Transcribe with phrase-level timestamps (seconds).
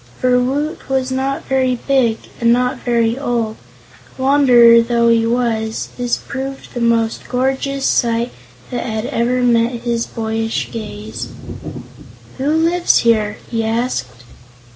[0.19, 5.89] For Woot was not very big and not very old and, wanderer though he was,
[5.95, 8.31] this proved the most gorgeous sight
[8.71, 11.27] that had ever met his boyish gaze.
[12.39, 14.23] "Who lives here?" he asked.